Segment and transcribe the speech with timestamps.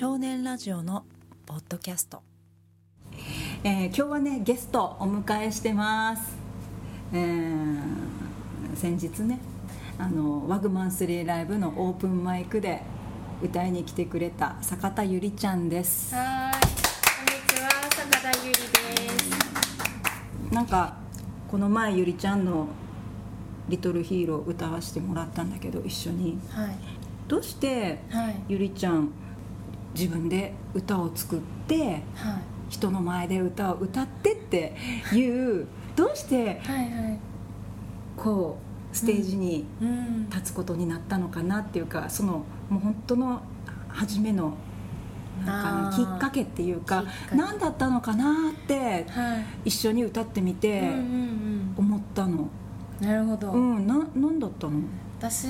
[0.00, 1.04] 少年ラジオの
[1.44, 2.22] ポッドキャスト。
[3.64, 6.36] えー今日はねゲストお迎えしてます、
[7.12, 7.82] えー
[8.76, 9.40] 先日ね
[9.98, 12.80] あのワグマン3ライブのオープンマイクで
[13.42, 16.14] 歌いに来てくれた坂田ゆりちゃんです。
[16.14, 18.60] はーい、こんにちは、坂田ゆりで
[20.50, 20.54] す。
[20.54, 20.94] なんか
[21.50, 22.68] この前ゆりちゃんの
[23.68, 26.38] 「リトルヒーロー」歌わせてもらったんだけど一緒に。
[26.50, 26.76] はい、
[27.26, 29.10] どうしてはい、ゆりちゃん
[29.94, 32.02] 自分で歌を作ってはい、
[32.70, 34.76] 人の前で歌を歌ってって
[35.12, 35.66] いう
[35.96, 36.60] どうして。
[38.16, 38.58] こ
[38.92, 43.42] うステージにうん、立つことになったのかなっていうかそのもう本当の
[43.88, 44.54] 初めの
[45.44, 49.44] なんかきっかけっていうか何だったのかなってはい。
[49.66, 50.90] 一緒に歌ってみて
[51.76, 52.48] 思ったの
[53.00, 53.06] うん。
[53.06, 53.52] なるほど。
[53.52, 54.80] うんな何だったの？
[55.20, 55.46] 私。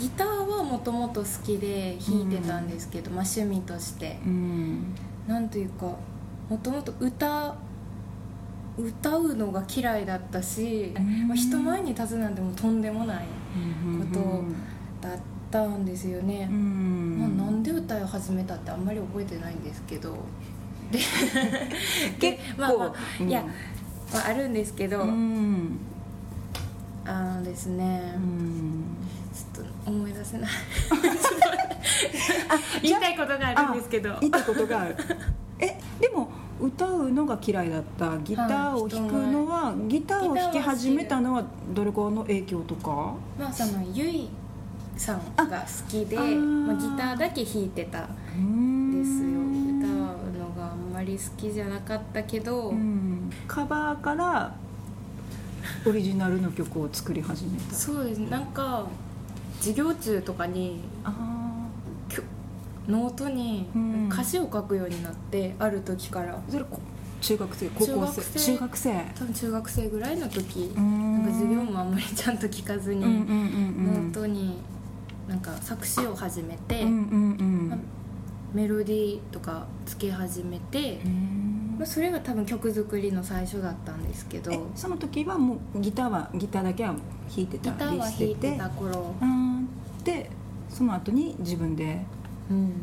[0.00, 4.18] ギターはもともと好きで弾いてたんですけど、まあ趣味として。
[4.24, 4.94] うん。
[5.28, 5.94] なんというか
[6.48, 7.54] もともと歌
[8.78, 11.28] 歌うのが嫌いだったし、うん。
[11.28, 14.54] まあ、人前に立つなんてもうとんでもないことうん
[15.02, 15.18] だっ
[15.50, 17.18] たんですよね、うん。
[17.36, 20.16] まあ、なんで歌いを始めたってあんまり覚えてないんですけど。
[20.90, 21.04] でで
[22.38, 23.44] 結構まあまあ、うんいや、
[24.12, 25.78] まあ、あるんですけど、うん。
[27.04, 28.99] あのですね、うん
[29.90, 30.50] 思い出せない。
[32.82, 34.10] 言いたいことがあるんですけど。
[34.12, 34.96] あ言いたいことがある。
[35.58, 36.28] えでも
[36.60, 43.14] 歌うのが嫌いだったギターを弾くのは、ギターを弾き始めたのはどれかの影響とか？
[43.38, 44.28] まあそのゆい
[44.96, 49.28] さんが好きでまあ、ギターだけ弾いてたうんですよ。
[49.78, 49.90] 歌う
[50.38, 53.30] のがあんまり好きじゃなかったけど、うん。
[53.46, 54.54] カバーから
[55.86, 57.74] オリジナルの曲を作り始めた。
[57.74, 58.18] そうです。
[58.18, 58.86] ねなんか
[59.60, 60.80] 授業中とかに
[62.88, 64.08] ノートにうん。
[64.10, 66.34] 歌詞を書くようになって、ある時から。
[66.34, 66.80] あそれこ
[67.20, 68.92] 中学生高校生中学生。
[69.14, 70.72] 多分中学生ぐらいの時。
[70.74, 74.08] ななんか授業もあんまりちゃんと聞かずに、うんうんうんノうん。
[74.08, 74.58] ートに
[75.28, 76.84] なんか作詞を始めて、
[78.52, 84.50] メロディーとかつけ始めて、うんまあ、それが多分曲作りの最初だったんですけど。
[84.50, 86.94] えその時はもうギターはギターだけは
[87.28, 89.49] 弾いてたギターは弾いてた頃、うん
[90.04, 90.30] で
[90.68, 92.04] その後に自分で
[92.50, 92.82] うん、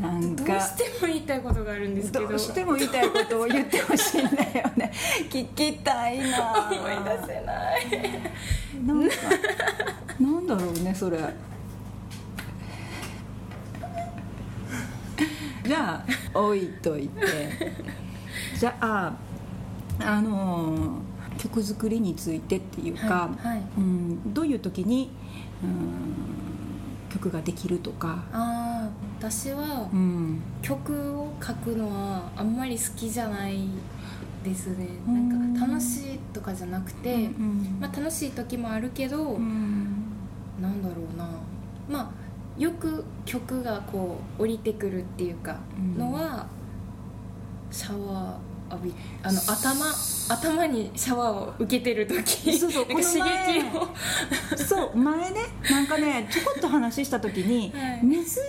[0.00, 2.28] なんかどうしても言いたいことがあるんですけど。
[2.28, 4.92] どうしても言いたいことを言ってほしいんだよね。
[5.30, 6.70] 聞きたいな。
[6.72, 7.86] 思い出せない。
[8.84, 9.14] なんか
[10.18, 11.18] なんだろうねそれ。
[15.64, 17.26] じゃあ置いといて。
[18.58, 19.12] じゃあ
[20.00, 21.00] あの
[21.38, 23.62] 曲作りについてっていうか、はいはい。
[23.78, 25.29] うん、どういう時に、うん、
[27.10, 28.88] 曲ができるとか、ああ
[29.18, 33.68] 私はうん、曲を書くのはあんまり好きじゃない
[34.42, 34.86] ですね。
[35.06, 40.06] うんなんか楽しいとかじゃなくて、うんまあ、楽しい時もあるけど、うん。
[40.60, 41.28] なんだろうな。
[41.88, 42.10] まあ
[42.60, 45.98] よく曲がこう降りてくるっていうかうん。
[45.98, 46.46] のは、
[47.70, 49.86] シャワー浴びあの頭
[50.28, 53.18] 頭にシャワーを受けてる時そうそう刺激
[53.76, 53.88] を。
[54.56, 58.00] そう前ねなんかねちょこっと話した時に、 はい。
[58.02, 58.40] 水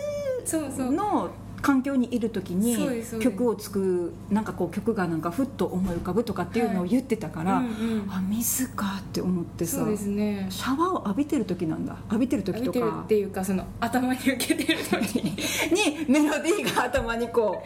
[0.46, 1.30] そうそうの
[1.62, 7.70] 環境にいる時に曲を作るなんかこう曲がなんかふっと思い浮かぶとかっていうのを言ってたから、うんう
[8.06, 8.12] ん。
[8.12, 10.48] あ水かって思ってさそうですね。
[10.50, 12.80] シャワーを浴びてる時なんだ浴びてる時とか。
[12.80, 15.16] 浴びてるっていうかその頭に受けてる時。
[15.16, 15.32] に
[15.72, 17.64] にメロディーが頭にこ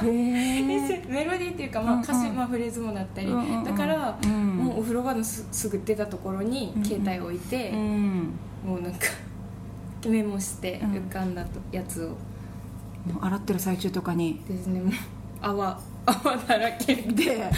[0.00, 0.02] う。
[0.04, 2.30] メロディーっていうか、まあ、歌詞、うん。
[2.30, 3.64] うんまあ、フレーズもだったり、うんうんうん。
[3.64, 4.56] だから、うん。
[4.56, 6.86] もうお風呂場のすすぐ出たところにうんうん。
[6.86, 8.30] 携帯を置いて、うん。
[8.66, 8.98] もうなんか
[10.06, 10.92] メモしてうん。
[10.92, 12.16] 浮かんだとやつを
[13.06, 14.40] もう洗ってる最中とかに。
[14.48, 14.80] ですね。
[14.80, 14.92] もう
[15.40, 16.94] 泡泡だらけ。
[16.94, 17.50] でで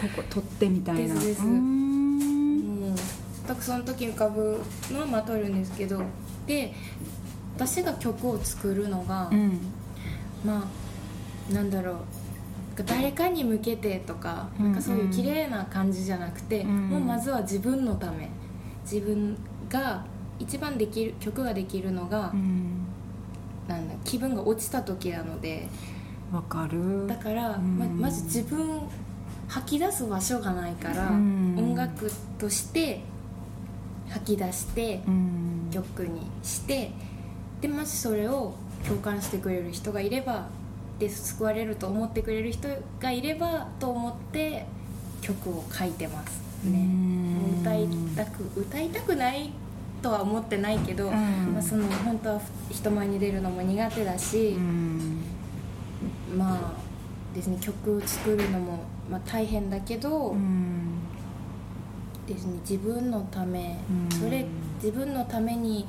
[0.00, 1.14] ここ取ってみたいな。
[1.14, 1.42] です
[3.46, 4.60] 全くその時浮かぶ
[4.90, 6.02] のはまあ撮るんですけど。
[6.46, 6.72] で
[7.56, 9.58] 私が曲を作るのが、うん。
[10.44, 10.68] ま
[11.50, 11.96] あなんだろう。
[12.84, 14.64] 誰かに向けてとか,、うん。
[14.66, 16.88] なんかそういう綺麗な感じじゃなくて、うん。
[16.88, 18.28] もうまずは自分のため。
[18.82, 19.36] 自分
[19.68, 20.04] が
[20.38, 22.73] 一番できる曲ができるのが、うん
[23.68, 25.68] なんだ気分が落ちた時なので。
[26.32, 27.06] わかる。
[27.06, 27.78] だから、うん。
[27.78, 28.80] ままず自分
[29.48, 31.54] 吐き出す場所がないから、うん。
[31.58, 33.02] 音楽として
[34.10, 35.70] 吐き出してうん。
[35.70, 36.90] 曲にして
[37.60, 38.54] でもしそれを
[38.86, 40.46] 共感してくれる人がいれば
[40.98, 42.68] で救われると思ってくれる人
[43.00, 44.66] がいればと思って
[45.20, 46.78] 曲を書いてますね。
[46.78, 47.60] うん。
[47.60, 49.50] 歌いたく歌いたくない
[50.04, 52.40] とは思ってないけど、うんまあ、その本当は
[52.70, 55.22] 人前に出るのも苦手だし、うん。
[56.36, 58.80] まあですね曲を作るのも、
[59.10, 60.98] まあ、大変だけど、うん。
[62.26, 63.78] ですね自分のため、
[64.12, 64.20] うん。
[64.20, 65.86] それ自分のために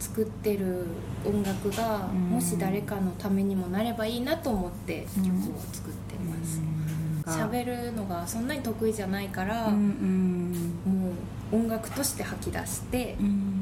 [0.00, 0.86] 作ってる
[1.26, 2.20] 音楽が、うん。
[2.30, 7.38] もし誰かのためにもなればいいなと思って曲を作ってます。
[7.38, 11.00] 喋、るのがそんなに得意じゃないから、うんうん。
[11.00, 11.10] も
[11.52, 13.57] う音楽として吐き出して、うん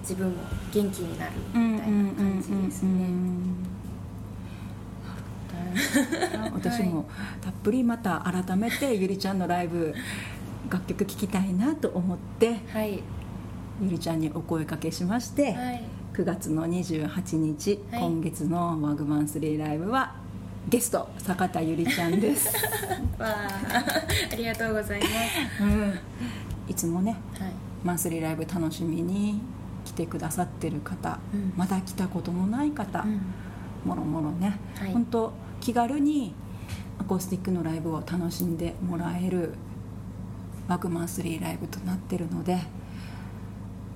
[0.00, 0.34] 自分も
[0.72, 3.06] 元気になるうんみたいな感じですね。
[6.52, 7.08] 私も
[7.40, 9.94] たっぷりまた改めてゆりちゃんのライブ
[10.68, 13.02] 楽曲聴きたいなと思ってはい。
[13.82, 15.84] ゆりちゃんにお声かけしまして、はい。
[16.12, 18.00] 9月の28日、はい。
[18.02, 20.16] 今月のワグマンスリーライブは
[20.68, 22.54] ゲスト坂田ゆりちゃんです、
[23.18, 23.48] わあ
[24.30, 25.62] ありがとうございます。
[25.62, 25.98] うん、
[26.68, 27.52] いつもねはい。
[27.82, 29.59] マンスリーライブ楽しみに来
[30.00, 31.52] てくださってる方、うん。
[31.56, 33.20] まだ来たことのない方、うん。
[33.84, 34.92] もろもろね、はい。
[34.92, 36.34] 本当気軽に
[36.98, 39.54] アコースティックのライブを楽しんでもらえる
[40.68, 42.58] ワグマンスリーライブとなってるので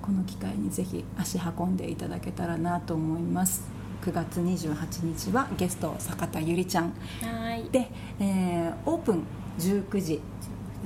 [0.01, 3.63] この機会にぜひ足運んでいただけたらなと思います。
[4.03, 6.93] 9月28日はゲスト坂田ゆりちゃん。
[7.21, 7.63] はい。
[7.71, 9.23] で、えーオープン
[9.57, 10.21] 19時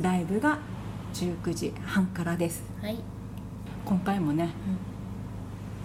[0.02, 0.60] ライブが
[1.14, 2.64] 19時半からです。
[2.82, 2.98] はい、
[3.84, 4.50] 今回もね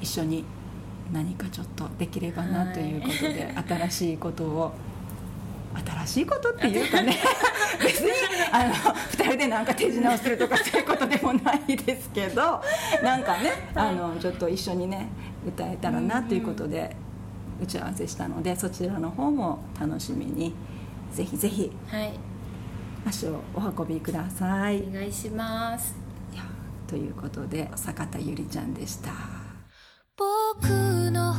[0.00, 0.44] 一緒に
[1.12, 4.72] 何かちょっとできればなはいということで、新しいことを
[5.74, 7.16] 新しいことっていうかね
[7.82, 8.10] 別に
[8.52, 12.62] あの2人でなんか手品をするとかそういうことでもないですけど
[13.02, 15.08] なんかねあのちょっと一緒にね
[15.46, 16.94] 歌えたらなということで
[17.60, 20.54] 打ち合わせしたのでそちらの方も楽しみに
[21.12, 22.12] ぜひぜひはい、
[23.06, 24.78] 足をお運びください。
[24.78, 25.94] いお願いします。
[26.34, 26.42] や
[26.88, 29.33] ということで坂田ゆりちゃんでした。
[30.16, 31.33] 僕の